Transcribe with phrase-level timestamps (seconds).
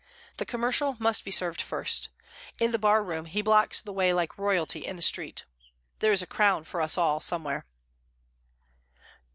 [0.37, 2.09] The commercial must be served first;
[2.59, 5.45] in the barroom he blocks the way like royalty in the street.
[5.99, 7.67] There is a crown for us all somewhere.